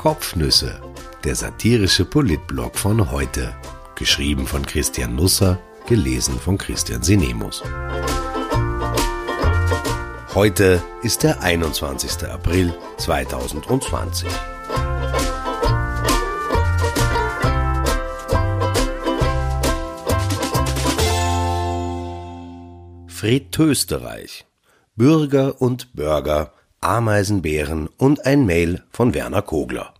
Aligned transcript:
Kopfnüsse, 0.00 0.80
der 1.24 1.34
satirische 1.34 2.06
Politblog 2.06 2.78
von 2.78 3.10
heute. 3.10 3.54
Geschrieben 3.96 4.46
von 4.46 4.64
Christian 4.64 5.14
Nusser, 5.14 5.58
gelesen 5.86 6.40
von 6.40 6.56
Christian 6.56 7.02
Sinemus. 7.02 7.62
Heute 10.34 10.82
ist 11.02 11.22
der 11.22 11.42
21. 11.42 12.26
April 12.30 12.74
2020. 12.96 14.26
Fritösterreich. 23.06 24.46
Bürger 24.96 25.60
und 25.60 25.92
Bürger, 25.92 26.54
Ameisenbären 26.82 27.88
und 27.98 28.24
ein 28.24 28.46
Mail 28.46 28.82
von 28.90 29.12
Werner 29.12 29.42
Kogler. 29.42 29.92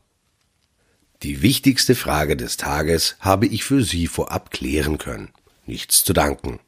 Die 1.22 1.42
wichtigste 1.42 1.94
Frage 1.94 2.38
des 2.38 2.56
Tages 2.56 3.16
habe 3.20 3.46
ich 3.46 3.64
für 3.64 3.82
Sie 3.84 4.06
vorab 4.06 4.50
klären 4.50 4.96
können. 4.96 5.28
Nichts 5.66 6.04
zu 6.04 6.14
danken. 6.14 6.58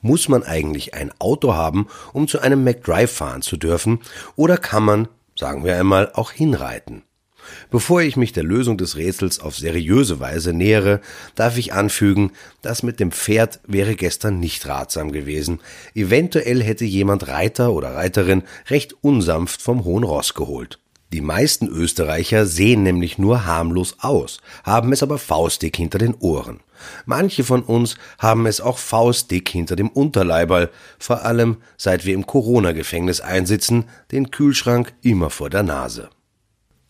Muss 0.00 0.28
man 0.28 0.42
eigentlich 0.42 0.94
ein 0.94 1.12
Auto 1.20 1.54
haben, 1.54 1.86
um 2.12 2.26
zu 2.26 2.40
einem 2.40 2.64
McDrive 2.64 3.12
fahren 3.12 3.42
zu 3.42 3.56
dürfen, 3.56 4.00
oder 4.34 4.58
kann 4.58 4.82
man, 4.82 5.08
sagen 5.38 5.64
wir 5.64 5.76
einmal, 5.76 6.10
auch 6.12 6.32
hinreiten? 6.32 7.04
Bevor 7.70 8.02
ich 8.02 8.16
mich 8.16 8.32
der 8.32 8.44
Lösung 8.44 8.76
des 8.76 8.96
Rätsels 8.96 9.40
auf 9.40 9.56
seriöse 9.56 10.20
Weise 10.20 10.52
nähere, 10.52 11.00
darf 11.34 11.58
ich 11.58 11.72
anfügen, 11.72 12.32
das 12.60 12.82
mit 12.82 13.00
dem 13.00 13.12
Pferd 13.12 13.60
wäre 13.66 13.94
gestern 13.94 14.40
nicht 14.40 14.66
ratsam 14.66 15.12
gewesen. 15.12 15.60
Eventuell 15.94 16.62
hätte 16.62 16.84
jemand 16.84 17.28
Reiter 17.28 17.72
oder 17.72 17.94
Reiterin 17.94 18.42
recht 18.68 18.94
unsanft 19.00 19.62
vom 19.62 19.84
hohen 19.84 20.04
Ross 20.04 20.34
geholt. 20.34 20.78
Die 21.12 21.20
meisten 21.20 21.68
Österreicher 21.68 22.46
sehen 22.46 22.84
nämlich 22.84 23.18
nur 23.18 23.44
harmlos 23.44 23.96
aus, 24.00 24.38
haben 24.64 24.92
es 24.92 25.02
aber 25.02 25.18
faustdick 25.18 25.76
hinter 25.76 25.98
den 25.98 26.14
Ohren. 26.14 26.60
Manche 27.04 27.44
von 27.44 27.62
uns 27.62 27.96
haben 28.18 28.46
es 28.46 28.62
auch 28.62 28.78
faustdick 28.78 29.48
hinter 29.50 29.76
dem 29.76 29.88
Unterleiberl, 29.88 30.70
vor 30.98 31.22
allem 31.22 31.58
seit 31.76 32.06
wir 32.06 32.14
im 32.14 32.26
Corona-Gefängnis 32.26 33.20
einsitzen, 33.20 33.84
den 34.10 34.30
Kühlschrank 34.30 34.94
immer 35.02 35.28
vor 35.28 35.50
der 35.50 35.62
Nase. 35.62 36.08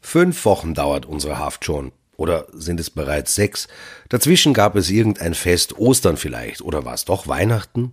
Fünf 0.02 0.44
Wochen 0.44 0.74
dauert 0.74 1.06
unsere 1.06 1.38
Haft 1.38 1.64
schon. 1.64 1.92
Oder 2.16 2.46
sind 2.52 2.78
es 2.78 2.90
bereits 2.90 3.34
sechs? 3.34 3.68
Dazwischen 4.10 4.52
gab 4.52 4.76
es 4.76 4.90
irgendein 4.90 5.34
Fest, 5.34 5.78
Ostern 5.78 6.18
vielleicht, 6.18 6.60
oder 6.60 6.84
war 6.84 6.94
es 6.94 7.06
doch 7.06 7.26
Weihnachten? 7.26 7.92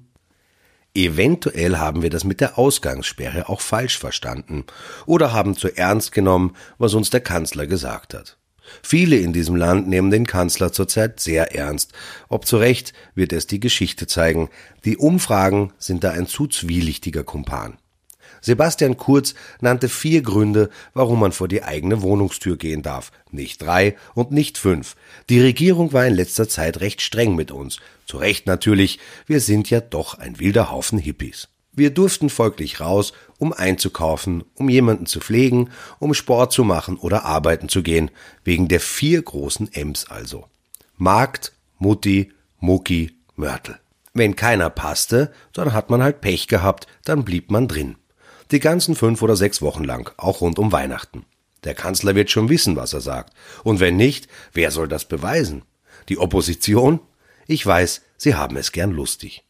Eventuell 0.93 1.77
haben 1.77 2.01
wir 2.01 2.09
das 2.09 2.23
mit 2.23 2.41
der 2.41 2.57
Ausgangssperre 2.57 3.47
auch 3.47 3.61
falsch 3.61 3.97
verstanden 3.97 4.65
oder 5.05 5.31
haben 5.31 5.55
zu 5.55 5.69
ernst 5.69 6.11
genommen, 6.11 6.55
was 6.77 6.95
uns 6.95 7.11
der 7.11 7.21
Kanzler 7.21 7.67
gesagt 7.67 8.13
hat. 8.13 8.37
Viele 8.83 9.17
in 9.17 9.31
diesem 9.31 9.55
Land 9.55 9.87
nehmen 9.87 10.11
den 10.11 10.27
Kanzler 10.27 10.71
zurzeit 10.71 11.19
sehr 11.19 11.55
ernst. 11.55 11.93
Ob 12.27 12.45
zu 12.45 12.57
Recht, 12.57 12.93
wird 13.15 13.33
es 13.33 13.47
die 13.47 13.59
Geschichte 13.59 14.07
zeigen. 14.07 14.49
Die 14.83 14.97
Umfragen 14.97 15.73
sind 15.77 16.03
da 16.03 16.11
ein 16.11 16.27
zu 16.27 16.47
zwielichtiger 16.47 17.23
Kumpan. 17.23 17.77
Sebastian 18.41 18.97
Kurz 18.97 19.35
nannte 19.61 19.89
vier 19.89 20.21
Gründe, 20.21 20.69
warum 20.93 21.19
man 21.19 21.31
vor 21.31 21.47
die 21.47 21.63
eigene 21.63 22.01
Wohnungstür 22.01 22.57
gehen 22.57 22.81
darf. 22.81 23.11
Nicht 23.31 23.61
drei 23.61 23.95
und 24.15 24.31
nicht 24.31 24.57
fünf. 24.57 24.95
Die 25.29 25.41
Regierung 25.41 25.93
war 25.93 26.05
in 26.05 26.13
letzter 26.13 26.47
Zeit 26.47 26.79
recht 26.79 27.01
streng 27.01 27.35
mit 27.35 27.51
uns. 27.51 27.79
Zu 28.05 28.17
Recht 28.17 28.47
natürlich, 28.47 28.99
wir 29.27 29.39
sind 29.39 29.69
ja 29.69 29.81
doch 29.81 30.17
ein 30.17 30.39
wilder 30.39 30.71
Haufen 30.71 30.97
Hippies. 30.97 31.47
Wir 31.71 31.91
durften 31.91 32.29
folglich 32.29 32.81
raus, 32.81 33.13
um 33.37 33.53
einzukaufen, 33.53 34.43
um 34.55 34.67
jemanden 34.67 35.05
zu 35.05 35.19
pflegen, 35.19 35.69
um 35.99 36.13
Sport 36.13 36.51
zu 36.51 36.63
machen 36.63 36.97
oder 36.97 37.23
arbeiten 37.25 37.69
zu 37.69 37.83
gehen, 37.83 38.11
wegen 38.43 38.67
der 38.67 38.79
vier 38.79 39.21
großen 39.21 39.71
M's 39.71 40.09
also. 40.09 40.47
Markt, 40.97 41.53
Mutti, 41.77 42.33
Mucki, 42.59 43.11
Mörtel. 43.35 43.79
Wenn 44.13 44.35
keiner 44.35 44.69
passte, 44.69 45.31
dann 45.53 45.71
hat 45.71 45.89
man 45.89 46.03
halt 46.03 46.19
Pech 46.19 46.47
gehabt, 46.47 46.87
dann 47.05 47.23
blieb 47.23 47.51
man 47.51 47.67
drin. 47.67 47.95
Die 48.51 48.59
ganzen 48.59 48.95
fünf 48.95 49.21
oder 49.21 49.35
sechs 49.35 49.61
Wochen 49.61 49.83
lang, 49.83 50.11
auch 50.17 50.41
rund 50.41 50.57
um 50.57 50.71
Weihnachten. 50.71 51.25
Der 51.63 51.75
Kanzler 51.75 52.15
wird 52.15 52.31
schon 52.31 52.49
wissen, 52.49 52.75
was 52.75 52.93
er 52.93 53.01
sagt. 53.01 53.33
Und 53.63 53.79
wenn 53.79 53.95
nicht, 53.95 54.27
wer 54.53 54.71
soll 54.71 54.87
das 54.87 55.05
beweisen? 55.05 55.63
Die 56.07 56.17
Opposition? 56.17 56.99
Ich 57.45 57.63
weiß, 57.63 58.01
sie 58.17 58.33
haben 58.33 58.57
es 58.57 58.71
gern 58.71 58.91
lustig. 58.91 59.43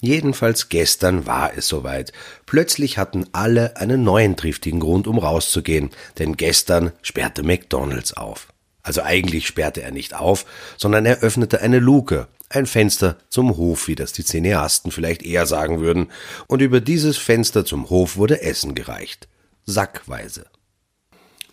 Jedenfalls 0.00 0.68
gestern 0.68 1.26
war 1.26 1.52
es 1.56 1.68
soweit. 1.68 2.12
Plötzlich 2.46 2.96
hatten 2.96 3.26
alle 3.32 3.76
einen 3.76 4.02
neuen 4.02 4.36
triftigen 4.36 4.80
Grund, 4.80 5.06
um 5.06 5.18
rauszugehen, 5.18 5.90
denn 6.18 6.36
gestern 6.36 6.92
sperrte 7.02 7.42
McDonalds 7.42 8.14
auf. 8.14 8.48
Also 8.82 9.02
eigentlich 9.02 9.46
sperrte 9.46 9.82
er 9.82 9.92
nicht 9.92 10.14
auf, 10.14 10.44
sondern 10.76 11.06
er 11.06 11.20
öffnete 11.20 11.60
eine 11.60 11.78
Luke, 11.78 12.26
ein 12.54 12.66
Fenster 12.66 13.16
zum 13.28 13.56
Hof, 13.56 13.88
wie 13.88 13.94
das 13.94 14.12
die 14.12 14.24
Cineasten 14.24 14.90
vielleicht 14.90 15.22
eher 15.22 15.46
sagen 15.46 15.80
würden, 15.80 16.08
und 16.46 16.62
über 16.62 16.80
dieses 16.80 17.16
Fenster 17.16 17.64
zum 17.64 17.90
Hof 17.90 18.16
wurde 18.16 18.42
Essen 18.42 18.74
gereicht. 18.74 19.28
Sackweise. 19.64 20.46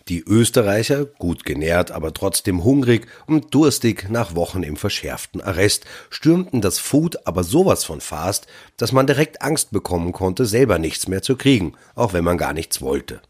Die 0.08 0.24
Österreicher, 0.24 1.04
gut 1.04 1.44
genährt, 1.44 1.92
aber 1.92 2.12
trotzdem 2.12 2.64
hungrig 2.64 3.06
und 3.26 3.54
durstig 3.54 4.08
nach 4.10 4.34
Wochen 4.34 4.64
im 4.64 4.76
verschärften 4.76 5.40
Arrest, 5.40 5.84
stürmten 6.10 6.60
das 6.60 6.80
Food 6.80 7.26
aber 7.28 7.44
sowas 7.44 7.84
von 7.84 8.00
fast, 8.00 8.48
dass 8.76 8.90
man 8.90 9.06
direkt 9.06 9.40
Angst 9.40 9.70
bekommen 9.70 10.10
konnte, 10.12 10.46
selber 10.46 10.80
nichts 10.80 11.06
mehr 11.06 11.22
zu 11.22 11.36
kriegen, 11.36 11.74
auch 11.94 12.12
wenn 12.12 12.24
man 12.24 12.38
gar 12.38 12.52
nichts 12.52 12.80
wollte. 12.80 13.22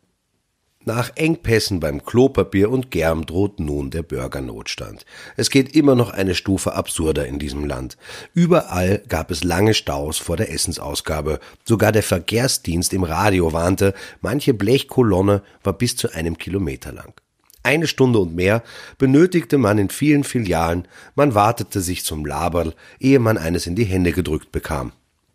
Nach 0.86 1.10
Engpässen 1.14 1.78
beim 1.78 2.06
Klopapier 2.06 2.70
und 2.70 2.90
Germ 2.90 3.26
droht 3.26 3.60
nun 3.60 3.90
der 3.90 4.02
Bürgernotstand. 4.02 5.04
Es 5.36 5.50
geht 5.50 5.76
immer 5.76 5.94
noch 5.94 6.08
eine 6.08 6.34
Stufe 6.34 6.72
absurder 6.72 7.26
in 7.26 7.38
diesem 7.38 7.66
Land. 7.66 7.98
Überall 8.32 9.02
gab 9.06 9.30
es 9.30 9.44
lange 9.44 9.74
Staus 9.74 10.16
vor 10.16 10.38
der 10.38 10.50
Essensausgabe. 10.50 11.38
Sogar 11.64 11.92
der 11.92 12.02
Verkehrsdienst 12.02 12.94
im 12.94 13.04
Radio 13.04 13.52
warnte, 13.52 13.92
manche 14.22 14.54
Blechkolonne 14.54 15.42
war 15.62 15.74
bis 15.74 15.96
zu 15.96 16.14
einem 16.14 16.38
Kilometer 16.38 16.92
lang. 16.92 17.12
Eine 17.62 17.86
Stunde 17.86 18.18
und 18.18 18.34
mehr 18.34 18.62
benötigte 18.96 19.58
man 19.58 19.76
in 19.76 19.90
vielen 19.90 20.24
Filialen, 20.24 20.88
man 21.14 21.34
wartete 21.34 21.82
sich 21.82 22.06
zum 22.06 22.24
Laberl, 22.24 22.74
ehe 22.98 23.18
man 23.18 23.36
eines 23.36 23.66
in 23.66 23.76
die 23.76 23.84
Hände 23.84 24.12
gedrückt 24.12 24.50
bekam. 24.50 24.92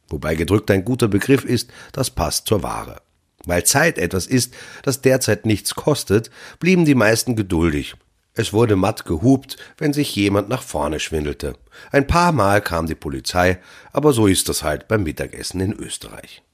Wobei 0.09 0.33
gedrückt 0.33 0.72
ein 0.72 0.85
guter 0.85 1.07
Begriff 1.07 1.45
ist, 1.45 1.69
das 1.91 2.09
passt 2.09 2.47
zur 2.47 2.63
Ware. 2.63 3.04
Weil 3.45 3.63
Zeit 3.63 3.97
etwas 3.97 4.28
ist, 4.28 4.53
das 4.83 5.01
derzeit 5.01 5.45
nichts 5.45 5.75
kostet, 5.75 6.29
blieben 6.59 6.85
die 6.85 6.95
meisten 6.95 7.35
geduldig. 7.35 7.95
Es 8.33 8.51
wurde 8.51 8.75
matt 8.75 9.06
gehupt, 9.06 9.56
wenn 9.78 9.94
sich 9.94 10.16
jemand 10.16 10.50
nach 10.50 10.61
vorne 10.61 11.00
schwindelte. 11.00 11.56
Ein 11.91 12.06
paar 12.06 12.33
Mal 12.33 12.61
kam 12.61 12.85
die 12.85 12.95
Polizei, 12.95 13.59
aber 13.94 14.11
so 14.11 14.28
ist 14.28 14.50
das 14.50 14.61
halt 14.61 14.88
beim 14.88 15.03
Mittagessen 15.03 15.61
in 15.61 15.73
Österreich. 15.73 16.44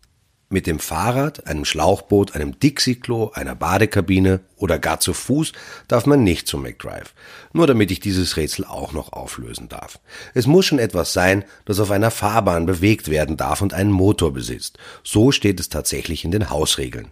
Mit 0.53 0.67
dem 0.67 0.79
Fahrrad, 0.79 1.47
einem 1.47 1.63
Schlauchboot, 1.63 2.35
einem 2.35 2.59
Dixie-Klo, 2.59 3.31
einer 3.33 3.55
Badekabine 3.55 4.41
oder 4.57 4.79
gar 4.79 4.99
zu 4.99 5.13
Fuß 5.13 5.53
darf 5.87 6.05
man 6.05 6.25
nicht 6.25 6.45
zum 6.45 6.61
McDrive. 6.61 7.13
Nur 7.53 7.67
damit 7.67 7.89
ich 7.89 8.01
dieses 8.01 8.35
Rätsel 8.35 8.65
auch 8.65 8.91
noch 8.91 9.13
auflösen 9.13 9.69
darf. 9.69 9.99
Es 10.33 10.47
muss 10.47 10.65
schon 10.65 10.77
etwas 10.77 11.13
sein, 11.13 11.45
das 11.63 11.79
auf 11.79 11.89
einer 11.89 12.11
Fahrbahn 12.11 12.65
bewegt 12.65 13.09
werden 13.09 13.37
darf 13.37 13.61
und 13.61 13.73
einen 13.73 13.91
Motor 13.91 14.33
besitzt. 14.33 14.77
So 15.05 15.31
steht 15.31 15.57
es 15.61 15.69
tatsächlich 15.69 16.25
in 16.25 16.31
den 16.31 16.49
Hausregeln. 16.49 17.11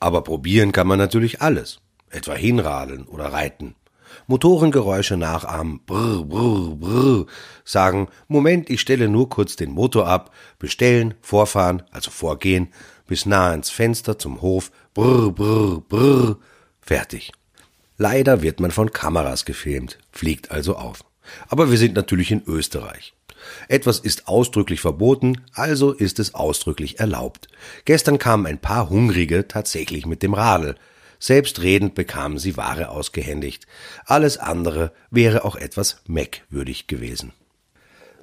Aber 0.00 0.24
probieren 0.24 0.72
kann 0.72 0.88
man 0.88 0.98
natürlich 0.98 1.40
alles. 1.40 1.78
Etwa 2.10 2.34
hinradeln 2.34 3.04
oder 3.04 3.26
reiten. 3.26 3.76
Motorengeräusche 4.26 5.16
nachahmen, 5.16 5.80
brr, 5.86 6.24
brr, 6.24 6.76
brr, 6.76 7.26
sagen, 7.64 8.08
Moment, 8.28 8.70
ich 8.70 8.80
stelle 8.80 9.08
nur 9.08 9.28
kurz 9.28 9.56
den 9.56 9.70
Motor 9.70 10.06
ab, 10.06 10.30
bestellen, 10.58 11.14
vorfahren, 11.20 11.82
also 11.90 12.10
vorgehen, 12.10 12.68
bis 13.06 13.26
nah 13.26 13.50
ans 13.50 13.70
Fenster 13.70 14.18
zum 14.18 14.40
Hof, 14.40 14.70
brr, 14.94 15.32
brr, 15.32 15.82
brr, 15.88 16.38
fertig. 16.80 17.32
Leider 17.98 18.42
wird 18.42 18.60
man 18.60 18.70
von 18.70 18.92
Kameras 18.92 19.44
gefilmt, 19.44 19.98
fliegt 20.10 20.50
also 20.50 20.76
auf. 20.76 21.04
Aber 21.48 21.70
wir 21.70 21.78
sind 21.78 21.94
natürlich 21.94 22.30
in 22.30 22.42
Österreich. 22.46 23.14
Etwas 23.68 23.98
ist 23.98 24.28
ausdrücklich 24.28 24.80
verboten, 24.80 25.42
also 25.54 25.92
ist 25.92 26.18
es 26.18 26.34
ausdrücklich 26.34 27.00
erlaubt. 27.00 27.48
Gestern 27.84 28.18
kamen 28.18 28.46
ein 28.46 28.58
paar 28.58 28.90
Hungrige 28.90 29.48
tatsächlich 29.48 30.06
mit 30.06 30.22
dem 30.22 30.34
Radl, 30.34 30.76
Selbstredend 31.20 31.94
bekamen 31.94 32.38
sie 32.38 32.56
Ware 32.56 32.88
ausgehändigt. 32.88 33.66
Alles 34.06 34.38
andere 34.38 34.92
wäre 35.10 35.44
auch 35.44 35.54
etwas 35.54 36.02
merkwürdig 36.06 36.86
gewesen. 36.86 37.32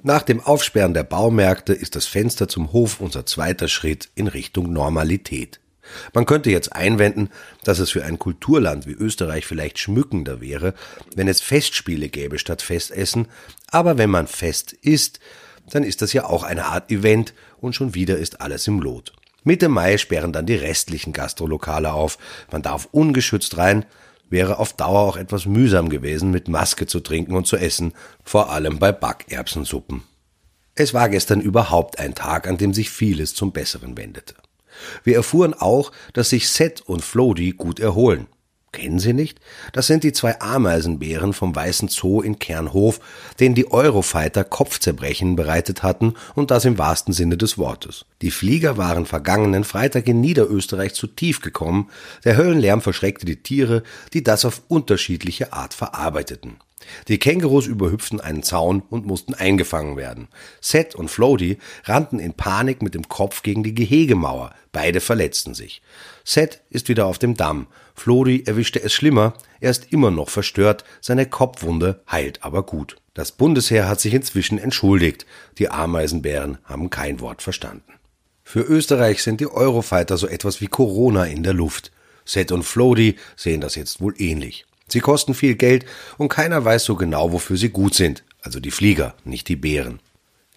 Nach 0.02 0.22
dem 0.22 0.40
Aufsperren 0.40 0.94
der 0.94 1.04
Baumärkte 1.04 1.72
ist 1.72 1.96
das 1.96 2.06
Fenster 2.06 2.48
zum 2.48 2.72
Hof 2.72 3.00
unser 3.00 3.24
zweiter 3.24 3.68
Schritt 3.68 4.10
in 4.14 4.26
Richtung 4.26 4.72
Normalität. 4.72 5.60
Man 6.12 6.26
könnte 6.26 6.50
jetzt 6.50 6.72
einwenden, 6.74 7.30
dass 7.64 7.78
es 7.78 7.90
für 7.90 8.04
ein 8.04 8.18
Kulturland 8.18 8.86
wie 8.86 8.92
Österreich 8.92 9.46
vielleicht 9.46 9.78
schmückender 9.78 10.40
wäre, 10.40 10.74
wenn 11.14 11.28
es 11.28 11.40
Festspiele 11.40 12.08
gäbe 12.08 12.38
statt 12.38 12.62
Festessen, 12.62 13.28
aber 13.70 13.96
wenn 13.96 14.10
man 14.10 14.26
fest 14.26 14.72
isst, 14.72 15.20
dann 15.70 15.84
ist 15.84 16.02
das 16.02 16.12
ja 16.12 16.24
auch 16.24 16.42
eine 16.42 16.66
Art 16.66 16.90
Event 16.90 17.32
und 17.60 17.74
schon 17.74 17.94
wieder 17.94 18.18
ist 18.18 18.40
alles 18.40 18.66
im 18.66 18.80
Lot. 18.80 19.12
Mitte 19.48 19.70
Mai 19.70 19.96
sperren 19.96 20.34
dann 20.34 20.44
die 20.44 20.56
restlichen 20.56 21.14
Gastrolokale 21.14 21.94
auf. 21.94 22.18
Man 22.52 22.60
darf 22.60 22.86
ungeschützt 22.92 23.56
rein, 23.56 23.86
wäre 24.28 24.58
auf 24.58 24.74
Dauer 24.74 25.00
auch 25.00 25.16
etwas 25.16 25.46
mühsam 25.46 25.88
gewesen, 25.88 26.30
mit 26.30 26.48
Maske 26.48 26.86
zu 26.86 27.00
trinken 27.00 27.34
und 27.34 27.46
zu 27.46 27.56
essen, 27.56 27.94
vor 28.22 28.52
allem 28.52 28.78
bei 28.78 28.92
Backerbsensuppen. 28.92 30.02
Es 30.74 30.92
war 30.92 31.08
gestern 31.08 31.40
überhaupt 31.40 31.98
ein 31.98 32.14
Tag, 32.14 32.46
an 32.46 32.58
dem 32.58 32.74
sich 32.74 32.90
vieles 32.90 33.34
zum 33.34 33.52
Besseren 33.52 33.96
wendete. 33.96 34.34
Wir 35.02 35.16
erfuhren 35.16 35.54
auch, 35.54 35.92
dass 36.12 36.28
sich 36.28 36.50
Seth 36.50 36.82
und 36.82 37.02
Flody 37.02 37.52
gut 37.52 37.80
erholen. 37.80 38.26
Kennen 38.70 38.98
Sie 38.98 39.14
nicht? 39.14 39.40
Das 39.72 39.86
sind 39.86 40.04
die 40.04 40.12
zwei 40.12 40.40
Ameisenbären 40.40 41.32
vom 41.32 41.56
Weißen 41.56 41.88
Zoo 41.88 42.20
in 42.20 42.38
Kernhof, 42.38 43.00
denen 43.40 43.54
die 43.54 43.70
Eurofighter 43.70 44.44
Kopfzerbrechen 44.44 45.36
bereitet 45.36 45.82
hatten 45.82 46.14
und 46.34 46.50
das 46.50 46.66
im 46.66 46.76
wahrsten 46.76 47.14
Sinne 47.14 47.38
des 47.38 47.56
Wortes. 47.56 48.04
Die 48.20 48.30
Flieger 48.30 48.76
waren 48.76 49.06
vergangenen 49.06 49.64
Freitag 49.64 50.06
in 50.06 50.20
Niederösterreich 50.20 50.92
zu 50.92 51.06
tief 51.06 51.40
gekommen, 51.40 51.88
der 52.24 52.36
Höllenlärm 52.36 52.82
verschreckte 52.82 53.24
die 53.24 53.42
Tiere, 53.42 53.82
die 54.12 54.22
das 54.22 54.44
auf 54.44 54.62
unterschiedliche 54.68 55.54
Art 55.54 55.72
verarbeiteten. 55.72 56.58
Die 57.08 57.18
Kängurus 57.18 57.66
überhüpften 57.66 58.20
einen 58.20 58.42
Zaun 58.42 58.82
und 58.88 59.06
mussten 59.06 59.34
eingefangen 59.34 59.96
werden. 59.96 60.28
Seth 60.60 60.94
und 60.94 61.10
Flody 61.10 61.58
rannten 61.84 62.18
in 62.18 62.34
Panik 62.34 62.82
mit 62.82 62.94
dem 62.94 63.08
Kopf 63.08 63.42
gegen 63.42 63.62
die 63.62 63.74
Gehegemauer. 63.74 64.54
Beide 64.72 65.00
verletzten 65.00 65.54
sich. 65.54 65.82
Seth 66.24 66.60
ist 66.70 66.88
wieder 66.88 67.06
auf 67.06 67.18
dem 67.18 67.34
Damm. 67.34 67.66
Flody 67.98 68.44
erwischte 68.46 68.82
es 68.82 68.92
schlimmer. 68.92 69.34
Er 69.60 69.70
ist 69.70 69.92
immer 69.92 70.10
noch 70.10 70.30
verstört. 70.30 70.84
Seine 71.00 71.26
Kopfwunde 71.26 72.02
heilt 72.10 72.42
aber 72.42 72.62
gut. 72.62 72.96
Das 73.14 73.32
Bundesheer 73.32 73.88
hat 73.88 74.00
sich 74.00 74.14
inzwischen 74.14 74.58
entschuldigt. 74.58 75.26
Die 75.58 75.68
Ameisenbären 75.68 76.58
haben 76.64 76.90
kein 76.90 77.20
Wort 77.20 77.42
verstanden. 77.42 77.92
Für 78.44 78.60
Österreich 78.60 79.22
sind 79.22 79.40
die 79.40 79.50
Eurofighter 79.50 80.16
so 80.16 80.26
etwas 80.26 80.60
wie 80.60 80.68
Corona 80.68 81.24
in 81.24 81.42
der 81.42 81.52
Luft. 81.52 81.92
Seth 82.24 82.52
und 82.52 82.62
Flody 82.62 83.16
sehen 83.36 83.60
das 83.60 83.74
jetzt 83.74 84.00
wohl 84.00 84.14
ähnlich. 84.18 84.64
Sie 84.86 85.00
kosten 85.00 85.34
viel 85.34 85.54
Geld 85.54 85.84
und 86.16 86.28
keiner 86.28 86.64
weiß 86.64 86.84
so 86.84 86.96
genau, 86.96 87.32
wofür 87.32 87.56
sie 87.56 87.68
gut 87.68 87.94
sind, 87.94 88.24
also 88.40 88.58
die 88.58 88.70
Flieger, 88.70 89.14
nicht 89.24 89.48
die 89.48 89.56
Bären. 89.56 90.00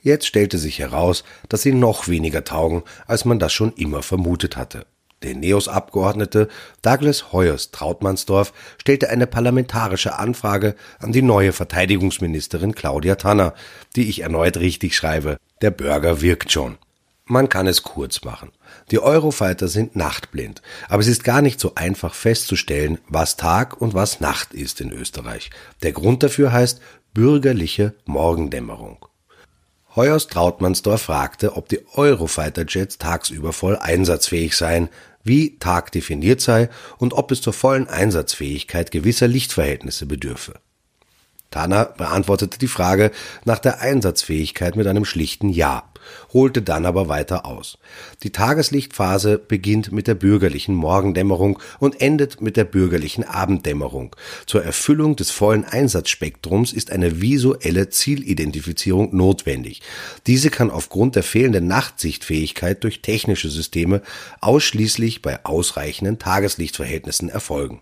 Jetzt 0.01 0.25
stellte 0.25 0.57
sich 0.57 0.79
heraus, 0.79 1.23
dass 1.49 1.63
sie 1.63 1.73
noch 1.73 2.07
weniger 2.07 2.43
taugen, 2.43 2.83
als 3.07 3.25
man 3.25 3.39
das 3.39 3.53
schon 3.53 3.73
immer 3.73 4.03
vermutet 4.03 4.55
hatte. 4.55 4.85
Der 5.23 5.35
NEOS-Abgeordnete 5.35 6.47
Douglas 6.81 7.31
Heuers 7.31 7.71
Trautmannsdorf 7.71 8.53
stellte 8.79 9.09
eine 9.09 9.27
parlamentarische 9.27 10.18
Anfrage 10.18 10.75
an 11.00 11.12
die 11.12 11.21
neue 11.21 11.53
Verteidigungsministerin 11.53 12.73
Claudia 12.73 13.15
Tanner, 13.15 13.53
die 13.95 14.09
ich 14.09 14.21
erneut 14.21 14.57
richtig 14.57 14.95
schreibe. 14.95 15.38
Der 15.62 15.71
Bürger 15.71 16.21
wirkt 16.21 16.51
schon. 16.51 16.77
Man 17.25 17.50
kann 17.50 17.68
es 17.68 17.83
kurz 17.83 18.23
machen. 18.23 18.51
Die 18.89 19.00
Eurofighter 19.00 19.68
sind 19.68 19.95
nachtblind, 19.95 20.62
aber 20.89 21.01
es 21.01 21.07
ist 21.07 21.24
gar 21.24 21.41
nicht 21.41 21.59
so 21.59 21.74
einfach 21.75 22.13
festzustellen, 22.13 22.97
was 23.07 23.38
Tag 23.38 23.79
und 23.79 23.94
was 23.94 24.19
Nacht 24.19 24.53
ist 24.53 24.81
in 24.81 24.91
Österreich. 24.91 25.50
Der 25.83 25.91
Grund 25.94 26.24
dafür 26.24 26.51
heißt 26.51 26.81
bürgerliche 27.13 27.94
Morgendämmerung. 28.06 29.06
Heuers 29.95 30.27
Trautmannsdorf 30.27 31.01
fragte, 31.01 31.57
ob 31.57 31.67
die 31.67 31.85
Eurofighter-Jets 31.95 32.97
tagsüber 32.97 33.51
voll 33.51 33.77
einsatzfähig 33.77 34.56
seien, 34.56 34.88
wie 35.23 35.57
Tag 35.59 35.91
definiert 35.91 36.41
sei 36.41 36.69
und 36.97 37.13
ob 37.13 37.31
es 37.31 37.41
zur 37.41 37.53
vollen 37.53 37.88
Einsatzfähigkeit 37.88 38.91
gewisser 38.91 39.27
Lichtverhältnisse 39.27 40.06
bedürfe. 40.06 40.59
Tanner 41.51 41.85
beantwortete 41.85 42.57
die 42.57 42.68
Frage 42.68 43.12
nach 43.44 43.59
der 43.59 43.81
Einsatzfähigkeit 43.81 44.75
mit 44.75 44.88
einem 44.88 45.06
schlichten 45.06 45.50
Ja 45.50 45.90
holte 46.33 46.62
dann 46.62 46.86
aber 46.86 47.07
weiter 47.09 47.45
aus. 47.45 47.77
Die 48.24 48.31
Tageslichtphase 48.31 49.38
beginnt 49.38 49.92
mit 49.92 50.07
der 50.07 50.15
bürgerlichen 50.15 50.75
Morgendämmerung 50.75 51.59
und 51.80 52.01
endet 52.01 52.42
mit 52.42 52.57
der 52.57 52.65
bürgerlichen 52.65 53.24
Abenddämmerung. 53.24 54.15
Zur 54.45 54.63
Erfüllung 54.63 55.15
des 55.15 55.31
vollen 55.31 55.65
Einsatzspektrums 55.65 56.74
ist 56.74 56.92
eine 56.92 57.21
visuelle 57.21 57.89
Zielidentifizierung 57.89 59.15
notwendig. 59.15 59.81
Diese 60.27 60.50
kann 60.50 60.71
aufgrund 60.71 61.15
der 61.15 61.24
fehlenden 61.24 61.68
Nachtsichtfähigkeit 61.68 62.83
durch 62.83 63.01
technische 63.01 63.50
Systeme 63.50 64.01
ausschließlich 64.39 65.21
bei 65.21 65.44
ausreichenden 65.45 66.19
Tageslichtverhältnissen 66.19 67.30
erfolgen. 67.30 67.81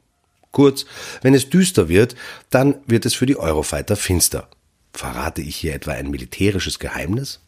Kurz, 0.52 0.86
wenn 1.22 1.34
es 1.34 1.50
düster 1.50 1.90
wird, 1.90 2.16
dann 2.50 2.76
wird 2.88 3.06
es 3.06 3.14
für 3.14 3.26
die 3.26 3.38
Eurofighter 3.38 3.96
finster. 3.96 4.50
Verrate 4.94 5.42
ich 5.42 5.56
hier 5.56 5.76
etwa 5.76 5.92
ein 5.92 6.10
militärisches 6.10 6.80
Geheimnis? 6.80 7.42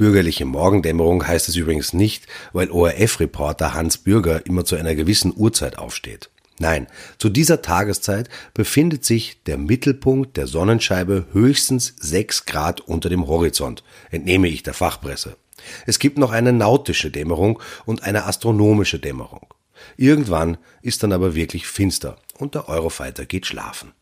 Bürgerliche 0.00 0.46
Morgendämmerung 0.46 1.26
heißt 1.26 1.50
es 1.50 1.56
übrigens 1.56 1.92
nicht, 1.92 2.26
weil 2.54 2.70
ORF-Reporter 2.70 3.74
Hans 3.74 3.98
Bürger 3.98 4.46
immer 4.46 4.64
zu 4.64 4.76
einer 4.76 4.94
gewissen 4.94 5.30
Uhrzeit 5.36 5.76
aufsteht. 5.76 6.30
Nein, 6.58 6.86
zu 7.18 7.28
dieser 7.28 7.60
Tageszeit 7.60 8.30
befindet 8.54 9.04
sich 9.04 9.42
der 9.42 9.58
Mittelpunkt 9.58 10.38
der 10.38 10.46
Sonnenscheibe 10.46 11.26
höchstens 11.32 11.96
sechs 12.00 12.46
Grad 12.46 12.80
unter 12.80 13.10
dem 13.10 13.26
Horizont, 13.26 13.84
entnehme 14.10 14.48
ich 14.48 14.62
der 14.62 14.72
Fachpresse. 14.72 15.36
Es 15.84 15.98
gibt 15.98 16.16
noch 16.16 16.30
eine 16.30 16.54
nautische 16.54 17.10
Dämmerung 17.10 17.60
und 17.84 18.02
eine 18.02 18.24
astronomische 18.24 19.00
Dämmerung. 19.00 19.52
Irgendwann 19.98 20.56
ist 20.80 21.02
dann 21.02 21.12
aber 21.12 21.34
wirklich 21.34 21.66
finster 21.66 22.16
und 22.38 22.54
der 22.54 22.70
Eurofighter 22.70 23.26
geht 23.26 23.44
schlafen. 23.44 23.92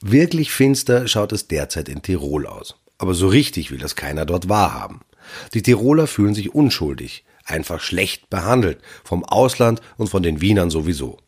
Wirklich 0.00 0.52
finster 0.52 1.06
schaut 1.06 1.32
es 1.32 1.48
derzeit 1.48 1.90
in 1.90 2.00
Tirol 2.00 2.46
aus. 2.46 2.76
Aber 2.98 3.14
so 3.14 3.28
richtig 3.28 3.70
will 3.70 3.78
das 3.78 3.96
keiner 3.96 4.24
dort 4.24 4.48
wahrhaben. 4.48 5.00
Die 5.54 5.62
Tiroler 5.62 6.06
fühlen 6.06 6.34
sich 6.34 6.54
unschuldig, 6.54 7.24
einfach 7.44 7.80
schlecht 7.80 8.30
behandelt, 8.30 8.78
vom 9.04 9.24
Ausland 9.24 9.80
und 9.96 10.08
von 10.08 10.22
den 10.22 10.40
Wienern 10.40 10.70
sowieso. 10.70 11.18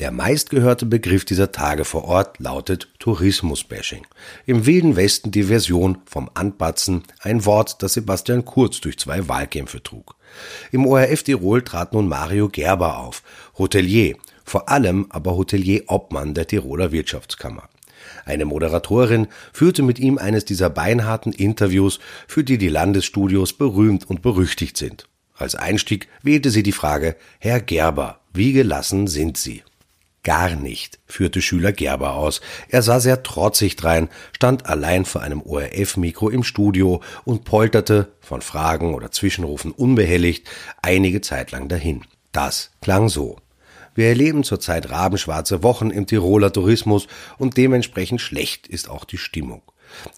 Der 0.00 0.10
meistgehörte 0.10 0.86
Begriff 0.86 1.24
dieser 1.24 1.52
Tage 1.52 1.84
vor 1.84 2.04
Ort 2.04 2.40
lautet 2.40 2.88
Tourismusbashing. 2.98 4.04
Im 4.44 4.66
Wilden 4.66 4.96
Westen 4.96 5.30
die 5.30 5.44
Version 5.44 5.98
vom 6.06 6.28
Anpatzen, 6.34 7.04
ein 7.20 7.44
Wort, 7.44 7.80
das 7.80 7.92
Sebastian 7.92 8.44
Kurz 8.44 8.80
durch 8.80 8.98
zwei 8.98 9.28
Wahlkämpfe 9.28 9.84
trug. 9.84 10.16
Im 10.72 10.84
ORF 10.84 11.22
Tirol 11.22 11.62
trat 11.62 11.92
nun 11.92 12.08
Mario 12.08 12.48
Gerber 12.48 12.98
auf, 12.98 13.22
Hotelier, 13.56 14.16
vor 14.44 14.68
allem 14.68 15.06
aber 15.10 15.36
Hotelier 15.36 15.84
Obmann 15.86 16.34
der 16.34 16.48
Tiroler 16.48 16.90
Wirtschaftskammer. 16.90 17.68
Eine 18.24 18.44
Moderatorin 18.44 19.28
führte 19.52 19.82
mit 19.82 19.98
ihm 19.98 20.18
eines 20.18 20.44
dieser 20.44 20.70
beinharten 20.70 21.32
Interviews, 21.32 22.00
für 22.26 22.44
die 22.44 22.58
die 22.58 22.68
Landesstudios 22.68 23.52
berühmt 23.52 24.08
und 24.08 24.22
berüchtigt 24.22 24.76
sind. 24.76 25.06
Als 25.36 25.54
Einstieg 25.54 26.08
wählte 26.22 26.50
sie 26.50 26.62
die 26.62 26.72
Frage, 26.72 27.16
Herr 27.40 27.60
Gerber, 27.60 28.20
wie 28.32 28.52
gelassen 28.52 29.06
sind 29.08 29.36
Sie? 29.36 29.62
Gar 30.24 30.56
nicht, 30.56 30.98
führte 31.06 31.42
Schüler 31.42 31.72
Gerber 31.72 32.14
aus. 32.14 32.40
Er 32.68 32.80
sah 32.80 32.98
sehr 32.98 33.22
trotzig 33.22 33.76
drein, 33.76 34.08
stand 34.32 34.64
allein 34.64 35.04
vor 35.04 35.20
einem 35.20 35.42
ORF-Mikro 35.42 36.30
im 36.30 36.44
Studio 36.44 37.02
und 37.24 37.44
polterte, 37.44 38.12
von 38.20 38.40
Fragen 38.40 38.94
oder 38.94 39.10
Zwischenrufen 39.10 39.70
unbehelligt, 39.70 40.48
einige 40.80 41.20
Zeit 41.20 41.50
lang 41.50 41.68
dahin. 41.68 42.04
Das 42.32 42.70
klang 42.80 43.10
so. 43.10 43.36
Wir 43.94 44.08
erleben 44.08 44.42
zurzeit 44.42 44.90
rabenschwarze 44.90 45.62
Wochen 45.62 45.90
im 45.90 46.06
Tiroler 46.06 46.52
Tourismus 46.52 47.06
und 47.38 47.56
dementsprechend 47.56 48.20
schlecht 48.20 48.66
ist 48.66 48.90
auch 48.90 49.04
die 49.04 49.18
Stimmung. 49.18 49.62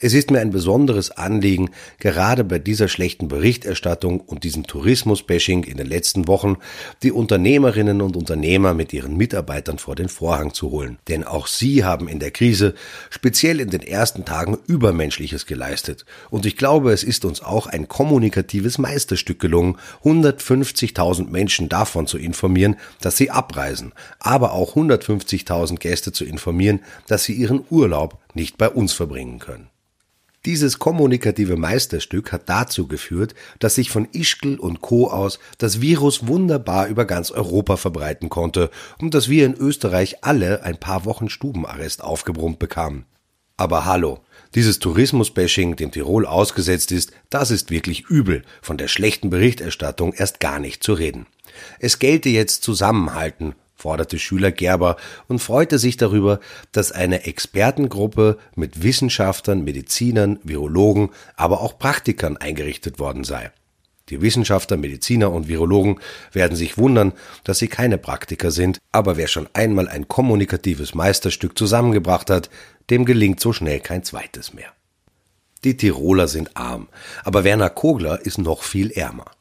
Es 0.00 0.14
ist 0.14 0.30
mir 0.30 0.40
ein 0.40 0.50
besonderes 0.50 1.11
Anliegen, 1.11 1.71
gerade 1.99 2.45
bei 2.45 2.59
dieser 2.59 2.88
schlechten 2.88 3.28
Berichterstattung 3.28 4.21
und 4.21 4.45
diesem 4.45 4.66
Tourismus-Bashing 4.66 5.64
in 5.64 5.76
den 5.76 5.87
letzten 5.87 6.28
Wochen 6.28 6.56
die 7.02 7.12
Unternehmerinnen 7.12 8.00
und 8.00 8.16
Unternehmer 8.16 8.75
mit 8.75 8.92
ihren 8.92 9.16
Mitarbeitern 9.16 9.78
vor 9.78 9.95
den 9.95 10.09
Vorhang 10.09 10.54
zu 10.54 10.71
holen. 10.71 10.99
Denn 11.09 11.25
auch 11.25 11.47
sie 11.47 11.85
haben 11.85 12.09
in 12.09 12.21
der 12.21 12.30
Krise, 12.30 12.75
speziell 13.11 13.61
in 13.61 13.71
den 13.71 13.83
ersten 13.83 14.25
Tagen, 14.25 14.59
Übermenschliches 14.66 15.47
geleistet. 15.47 16.04
Und 16.30 16.47
ich 16.47 16.56
glaube, 16.56 16.92
es 16.92 17.02
ist 17.02 17.25
uns 17.25 17.42
auch 17.42 17.66
ein 17.66 17.88
kommunikatives 17.88 18.78
Meisterstück 18.78 19.38
gelungen, 19.40 19.76
150.000 20.04 21.30
Menschen 21.30 21.68
davon 21.68 22.06
zu 22.06 22.18
informieren, 22.18 22.76
dass 23.00 23.16
sie 23.16 23.30
abreisen, 23.30 23.92
aber 24.18 24.52
auch 24.52 24.76
150.000 24.76 25.76
Gäste 25.78 26.12
zu 26.12 26.25
informieren, 26.25 26.80
dass 27.06 27.25
sie 27.25 27.35
ihren 27.35 27.64
Urlaub 27.71 28.18
nicht 28.35 28.59
bei 28.59 28.68
uns 28.68 28.92
verbringen 28.92 29.38
können. 29.38 29.65
Dieses 30.47 30.79
kommunikative 30.79 31.57
Meisterstück 31.57 32.31
hat 32.31 32.49
dazu 32.49 32.87
geführt, 32.87 33.35
dass 33.59 33.75
sich 33.75 33.91
von 33.91 34.07
Ischgl 34.12 34.55
und 34.61 34.81
Co. 34.81 35.11
aus 35.11 35.41
das 35.59 35.81
Virus 35.81 36.29
wunderbar 36.29 36.87
über 36.87 37.05
ganz 37.05 37.33
Europa 37.33 37.76
verbreiten 37.76 38.29
konnte 38.29 38.71
und 38.99 39.12
dass 39.12 39.29
wir 39.29 39.45
in 39.45 39.55
Österreich 39.55 40.25
alle 40.25 40.62
ein 40.62 40.79
paar 40.79 41.05
Wochen 41.05 41.29
Stubenarrest 41.29 42.00
aufgebrummt 42.00 42.61
bekamen. 42.61 43.07
Aber 43.57 43.87
hallo, 43.87 44.21
dieses 44.55 44.79
Tourismusbashing, 44.79 45.75
dem 45.75 45.91
Tirol 45.91 46.26
ausgesetzt 46.26 46.93
ist, 46.93 47.11
das 47.29 47.50
ist 47.50 47.71
wirklich 47.71 48.05
übel, 48.09 48.45
von 48.62 48.79
der 48.79 48.87
schlechten 48.87 49.31
Berichterstattung 49.31 50.12
erst 50.12 50.38
gar 50.38 50.61
nicht 50.61 50.85
zu 50.85 50.93
reden. 50.93 51.26
Es 51.81 51.99
gelte 51.99 52.29
jetzt 52.29 52.62
zusammenhalten, 52.62 53.57
forderte 53.76 54.18
Schüler 54.18 54.50
Gerber 54.50 54.97
und 55.28 55.38
freute 55.38 55.78
sich 55.78 55.97
darüber, 55.97 56.40
dass 56.73 56.92
eine 56.92 57.25
Expertengruppe 57.25 58.38
mit 58.54 58.83
Wissenschaftlern, 58.83 59.62
Medizinern, 59.62 60.40
Virologen, 60.42 61.11
aber 61.37 61.61
auch 61.61 61.78
Praktikern 61.78 62.37
eingerichtet 62.37 62.99
worden 62.99 63.23
sei. 63.23 63.52
Die 64.09 64.23
Wissenschaftler, 64.23 64.76
Mediziner 64.76 65.33
und 65.33 65.49
Virologen 65.49 65.99
werden 66.33 66.56
sich 66.56 66.78
wundern, 66.78 67.12
dass 67.42 67.59
sie 67.59 67.68
keine 67.68 67.99
Praktiker 67.99 68.52
sind, 68.52 68.78
aber 68.92 69.16
wer 69.16 69.26
schon 69.26 69.49
einmal 69.52 69.88
ein 69.88 70.06
kommunikatives 70.06 70.95
Meisterstück 70.95 71.59
zusammengebracht 71.59 72.30
hat, 72.30 72.49
dem 72.88 73.04
gelingt 73.04 73.40
so 73.40 73.52
schnell 73.52 73.80
kein 73.80 74.04
zweites 74.04 74.54
mehr. 74.54 74.73
Die 75.64 75.76
Tiroler 75.76 76.28
sind 76.28 76.56
arm, 76.56 76.88
aber 77.25 77.42
Werner 77.42 77.71
Kogler 77.71 78.25
ist 78.25 78.38
noch 78.38 78.62
viel 78.62 78.92
ärmer. 78.92 79.36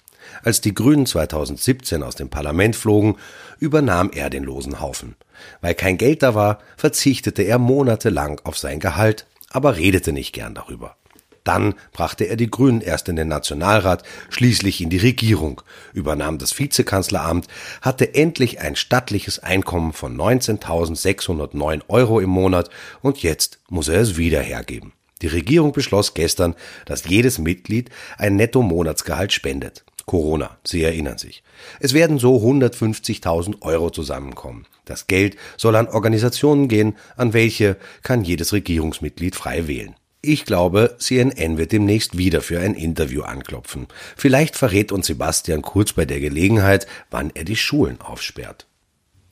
Als 0.45 0.61
die 0.61 0.75
Grünen 0.75 1.07
2017 1.07 2.03
aus 2.03 2.13
dem 2.13 2.29
Parlament 2.29 2.75
flogen, 2.75 3.17
übernahm 3.57 4.11
er 4.13 4.29
den 4.29 4.43
losen 4.43 4.79
Haufen. 4.79 5.15
Weil 5.59 5.73
kein 5.73 5.97
Geld 5.97 6.21
da 6.21 6.35
war, 6.35 6.59
verzichtete 6.77 7.41
er 7.41 7.57
monatelang 7.57 8.39
auf 8.43 8.55
sein 8.55 8.79
Gehalt, 8.79 9.25
aber 9.49 9.75
redete 9.75 10.13
nicht 10.13 10.33
gern 10.33 10.53
darüber. 10.53 10.97
Dann 11.43 11.73
brachte 11.93 12.25
er 12.25 12.35
die 12.35 12.49
Grünen 12.49 12.81
erst 12.81 13.09
in 13.09 13.15
den 13.15 13.27
Nationalrat, 13.27 14.03
schließlich 14.29 14.81
in 14.81 14.91
die 14.91 14.99
Regierung, 14.99 15.63
übernahm 15.93 16.37
das 16.37 16.57
Vizekanzleramt, 16.59 17.47
hatte 17.81 18.13
endlich 18.13 18.61
ein 18.61 18.75
stattliches 18.75 19.39
Einkommen 19.39 19.93
von 19.93 20.15
19.609 20.15 21.81
Euro 21.87 22.19
im 22.19 22.29
Monat 22.29 22.69
und 23.01 23.23
jetzt 23.23 23.57
muss 23.67 23.87
er 23.87 23.99
es 23.99 24.15
wieder 24.15 24.41
hergeben. 24.41 24.93
Die 25.23 25.27
Regierung 25.27 25.71
beschloss 25.71 26.13
gestern, 26.13 26.53
dass 26.85 27.05
jedes 27.05 27.39
Mitglied 27.39 27.89
ein 28.19 28.35
Netto-Monatsgehalt 28.35 29.33
spendet. 29.33 29.83
Corona, 30.05 30.57
Sie 30.63 30.83
erinnern 30.83 31.17
sich. 31.17 31.43
Es 31.79 31.93
werden 31.93 32.19
so 32.19 32.37
150.000 32.37 33.61
Euro 33.61 33.89
zusammenkommen. 33.89 34.67
Das 34.85 35.07
Geld 35.07 35.35
soll 35.57 35.75
an 35.75 35.87
Organisationen 35.87 36.67
gehen, 36.67 36.95
an 37.17 37.33
welche 37.33 37.77
kann 38.03 38.23
jedes 38.23 38.53
Regierungsmitglied 38.53 39.35
frei 39.35 39.67
wählen. 39.67 39.95
Ich 40.21 40.45
glaube, 40.45 40.95
CNN 40.99 41.57
wird 41.57 41.71
demnächst 41.71 42.17
wieder 42.17 42.41
für 42.41 42.59
ein 42.59 42.73
Interview 42.73 43.23
anklopfen. 43.23 43.87
Vielleicht 44.15 44.55
verrät 44.55 44.91
uns 44.91 45.07
Sebastian 45.07 45.61
Kurz 45.61 45.93
bei 45.93 46.05
der 46.05 46.19
Gelegenheit, 46.19 46.87
wann 47.11 47.31
er 47.33 47.43
die 47.43 47.55
Schulen 47.55 48.01
aufsperrt. 48.01 48.67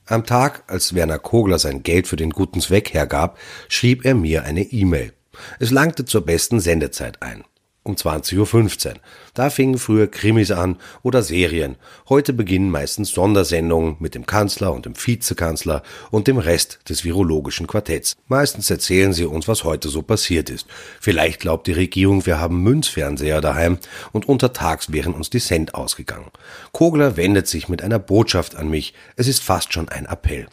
Am 0.06 0.26
Tag, 0.26 0.64
als 0.66 0.94
Werner 0.94 1.18
Kogler 1.18 1.58
sein 1.58 1.82
Geld 1.82 2.06
für 2.06 2.16
den 2.16 2.30
guten 2.30 2.60
Zweck 2.60 2.92
hergab, 2.94 3.38
schrieb 3.68 4.04
er 4.04 4.14
mir 4.14 4.44
eine 4.44 4.62
E-Mail. 4.62 5.12
Es 5.58 5.70
langte 5.70 6.04
zur 6.04 6.24
besten 6.24 6.60
Sendezeit 6.60 7.22
ein 7.22 7.44
um 7.84 7.94
20.15 7.94 8.86
Uhr. 8.88 8.94
Da 9.34 9.50
fingen 9.50 9.78
früher 9.78 10.06
Krimis 10.06 10.50
an 10.50 10.76
oder 11.02 11.22
Serien. 11.22 11.76
Heute 12.08 12.32
beginnen 12.32 12.70
meistens 12.70 13.10
Sondersendungen 13.10 13.96
mit 14.00 14.14
dem 14.14 14.26
Kanzler 14.26 14.72
und 14.72 14.86
dem 14.86 14.94
Vizekanzler 14.96 15.82
und 16.10 16.26
dem 16.26 16.38
Rest 16.38 16.80
des 16.88 17.04
virologischen 17.04 17.66
Quartetts. 17.66 18.16
Meistens 18.26 18.70
erzählen 18.70 19.12
sie 19.12 19.26
uns, 19.26 19.46
was 19.46 19.64
heute 19.64 19.88
so 19.88 20.02
passiert 20.02 20.50
ist. 20.50 20.66
Vielleicht 21.00 21.40
glaubt 21.40 21.66
die 21.66 21.72
Regierung, 21.72 22.26
wir 22.26 22.40
haben 22.40 22.62
Münzfernseher 22.62 23.40
daheim 23.40 23.78
und 24.12 24.26
untertags 24.28 24.90
wären 24.92 25.14
uns 25.14 25.30
die 25.30 25.40
Cent 25.40 25.74
ausgegangen. 25.74 26.30
Kogler 26.72 27.16
wendet 27.16 27.46
sich 27.46 27.68
mit 27.68 27.82
einer 27.82 27.98
Botschaft 27.98 28.56
an 28.56 28.68
mich. 28.68 28.94
Es 29.16 29.28
ist 29.28 29.42
fast 29.42 29.72
schon 29.72 29.90
ein 29.90 30.06
Appell. 30.06 30.46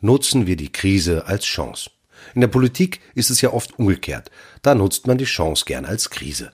Nutzen 0.00 0.46
wir 0.46 0.56
die 0.56 0.72
Krise 0.72 1.26
als 1.26 1.44
Chance. 1.44 1.90
In 2.34 2.40
der 2.40 2.48
Politik 2.48 3.00
ist 3.14 3.30
es 3.30 3.40
ja 3.40 3.52
oft 3.52 3.78
umgekehrt. 3.78 4.30
Da 4.62 4.74
nutzt 4.74 5.06
man 5.06 5.18
die 5.18 5.24
Chance 5.24 5.64
gern 5.66 5.84
als 5.84 6.10
Krise. 6.10 6.52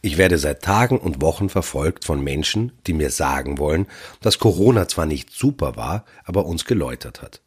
Ich 0.00 0.16
werde 0.16 0.38
seit 0.38 0.62
Tagen 0.62 0.98
und 0.98 1.20
Wochen 1.20 1.48
verfolgt 1.48 2.04
von 2.04 2.22
Menschen, 2.22 2.70
die 2.86 2.92
mir 2.92 3.10
sagen 3.10 3.58
wollen, 3.58 3.86
dass 4.20 4.38
Corona 4.38 4.86
zwar 4.86 5.06
nicht 5.06 5.32
super 5.32 5.74
war, 5.74 6.04
aber 6.24 6.46
uns 6.46 6.64
geläutert 6.64 7.20
hat. 7.20 7.40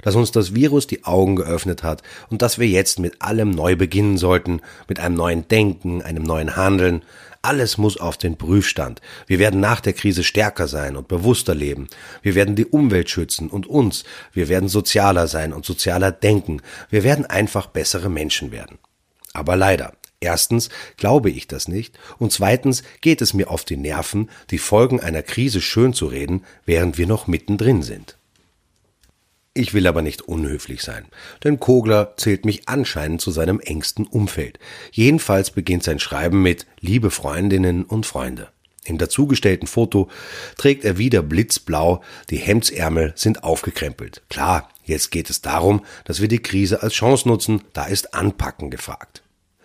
Dass 0.00 0.14
uns 0.14 0.30
das 0.30 0.54
Virus 0.54 0.86
die 0.86 1.04
Augen 1.04 1.36
geöffnet 1.36 1.82
hat 1.82 2.02
und 2.30 2.40
dass 2.40 2.58
wir 2.58 2.66
jetzt 2.66 2.98
mit 2.98 3.20
allem 3.20 3.50
neu 3.50 3.76
beginnen 3.76 4.16
sollten, 4.16 4.62
mit 4.88 5.00
einem 5.00 5.16
neuen 5.16 5.48
Denken, 5.48 6.00
einem 6.00 6.22
neuen 6.22 6.56
Handeln. 6.56 7.02
Alles 7.42 7.76
muss 7.76 7.98
auf 7.98 8.16
den 8.16 8.38
Prüfstand. 8.38 9.02
Wir 9.26 9.38
werden 9.38 9.60
nach 9.60 9.80
der 9.80 9.92
Krise 9.92 10.24
stärker 10.24 10.66
sein 10.66 10.96
und 10.96 11.08
bewusster 11.08 11.54
leben. 11.54 11.88
Wir 12.22 12.34
werden 12.34 12.56
die 12.56 12.66
Umwelt 12.66 13.10
schützen 13.10 13.50
und 13.50 13.66
uns. 13.66 14.04
Wir 14.32 14.48
werden 14.48 14.70
sozialer 14.70 15.26
sein 15.26 15.52
und 15.52 15.66
sozialer 15.66 16.10
denken. 16.10 16.62
Wir 16.88 17.04
werden 17.04 17.26
einfach 17.26 17.66
bessere 17.66 18.08
Menschen 18.08 18.50
werden. 18.50 18.78
Aber 19.34 19.56
leider, 19.56 19.92
Erstens 20.20 20.68
glaube 20.96 21.30
ich 21.30 21.46
das 21.46 21.68
nicht 21.68 21.98
und 22.18 22.32
zweitens 22.32 22.82
geht 23.00 23.22
es 23.22 23.34
mir 23.34 23.50
auf 23.50 23.64
die 23.64 23.76
Nerven, 23.76 24.30
die 24.50 24.58
Folgen 24.58 25.00
einer 25.00 25.22
Krise 25.22 25.60
schön 25.60 25.92
zu 25.92 26.06
reden, 26.06 26.44
während 26.64 26.98
wir 26.98 27.06
noch 27.06 27.28
mittendrin 27.28 27.82
sind. 27.82 28.16
Ich 29.54 29.74
will 29.74 29.86
aber 29.86 30.02
nicht 30.02 30.22
unhöflich 30.22 30.82
sein, 30.82 31.06
denn 31.42 31.58
Kogler 31.58 32.14
zählt 32.16 32.44
mich 32.44 32.68
anscheinend 32.68 33.20
zu 33.20 33.30
seinem 33.30 33.60
engsten 33.60 34.06
Umfeld. 34.06 34.58
Jedenfalls 34.92 35.50
beginnt 35.50 35.82
sein 35.82 35.98
Schreiben 35.98 36.42
mit 36.42 36.66
Liebe 36.80 37.10
Freundinnen 37.10 37.84
und 37.84 38.06
Freunde. 38.06 38.48
Im 38.84 38.98
dazugestellten 38.98 39.66
Foto 39.66 40.08
trägt 40.56 40.84
er 40.84 40.96
wieder 40.96 41.22
blitzblau, 41.22 42.02
die 42.30 42.36
Hemdsärmel 42.36 43.12
sind 43.16 43.44
aufgekrempelt. 43.44 44.22
Klar, 44.30 44.68
jetzt 44.84 45.10
geht 45.10 45.28
es 45.28 45.42
darum, 45.42 45.84
dass 46.04 46.20
wir 46.20 46.28
die 46.28 46.42
Krise 46.42 46.82
als 46.82 46.94
Chance 46.94 47.28
nutzen, 47.28 47.62
da 47.72 47.84
ist 47.84 48.14
Anpacken 48.14 48.70
gefragt. 48.70 49.22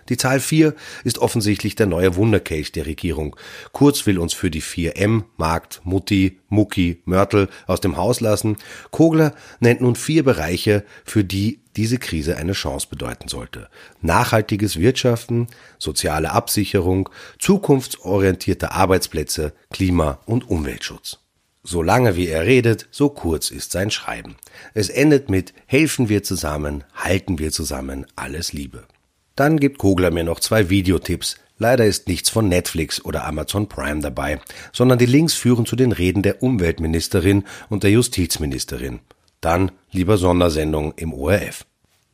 Die 0.09 0.17
Zahl 0.17 0.39
4 0.39 0.73
ist 1.03 1.19
offensichtlich 1.19 1.75
der 1.75 1.87
neue 1.87 2.15
Wunderkelch 2.15 2.71
der 2.71 2.85
Regierung. 2.85 3.35
Kurz 3.71 4.05
will 4.05 4.19
uns 4.19 4.33
für 4.33 4.51
die 4.51 4.61
4M, 4.61 5.23
Markt, 5.37 5.81
Mutti, 5.83 6.39
Mucki, 6.49 7.01
Mörtel 7.05 7.49
aus 7.67 7.81
dem 7.81 7.97
Haus 7.97 8.19
lassen. 8.19 8.57
Kogler 8.91 9.33
nennt 9.59 9.81
nun 9.81 9.95
vier 9.95 10.23
Bereiche, 10.23 10.83
für 11.05 11.23
die 11.23 11.59
diese 11.75 11.97
Krise 11.97 12.37
eine 12.37 12.53
Chance 12.53 12.87
bedeuten 12.89 13.27
sollte. 13.27 13.67
Nachhaltiges 14.01 14.77
Wirtschaften, 14.77 15.47
soziale 15.79 16.31
Absicherung, 16.31 17.09
zukunftsorientierte 17.39 18.71
Arbeitsplätze, 18.71 19.53
Klima- 19.71 20.19
und 20.25 20.49
Umweltschutz. 20.49 21.19
So 21.63 21.81
lange 21.81 22.17
wie 22.17 22.27
er 22.27 22.45
redet, 22.45 22.87
so 22.91 23.09
kurz 23.09 23.49
ist 23.49 23.71
sein 23.71 23.89
Schreiben. 23.89 24.35
Es 24.73 24.89
endet 24.89 25.29
mit 25.29 25.53
Helfen 25.65 26.09
wir 26.09 26.21
zusammen, 26.21 26.83
halten 26.93 27.39
wir 27.39 27.51
zusammen, 27.51 28.05
alles 28.17 28.51
Liebe. 28.51 28.85
Dann 29.35 29.59
gibt 29.59 29.79
Kogler 29.79 30.11
mir 30.11 30.23
noch 30.23 30.39
zwei 30.39 30.69
Videotipps. 30.69 31.37
Leider 31.57 31.85
ist 31.85 32.07
nichts 32.07 32.29
von 32.29 32.49
Netflix 32.49 33.03
oder 33.03 33.25
Amazon 33.25 33.67
Prime 33.67 34.01
dabei, 34.01 34.39
sondern 34.71 34.99
die 34.99 35.05
Links 35.05 35.33
führen 35.33 35.65
zu 35.65 35.75
den 35.75 35.91
Reden 35.91 36.21
der 36.21 36.43
Umweltministerin 36.43 37.45
und 37.69 37.83
der 37.83 37.91
Justizministerin. 37.91 38.99
Dann 39.41 39.71
lieber 39.91 40.17
Sondersendung 40.17 40.93
im 40.95 41.13
ORF. 41.13 41.65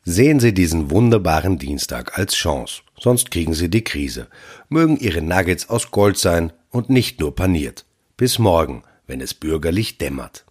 Sehen 0.04 0.40
Sie 0.40 0.54
diesen 0.54 0.90
wunderbaren 0.90 1.58
Dienstag 1.58 2.18
als 2.18 2.34
Chance, 2.34 2.82
sonst 2.98 3.30
kriegen 3.30 3.52
Sie 3.52 3.68
die 3.68 3.84
Krise. 3.84 4.28
Mögen 4.68 4.96
Ihre 4.96 5.20
Nuggets 5.20 5.68
aus 5.68 5.90
Gold 5.90 6.16
sein 6.16 6.52
und 6.70 6.88
nicht 6.88 7.20
nur 7.20 7.34
paniert. 7.34 7.84
Bis 8.16 8.38
morgen, 8.38 8.82
wenn 9.06 9.20
es 9.20 9.34
bürgerlich 9.34 9.98
dämmert. 9.98 10.44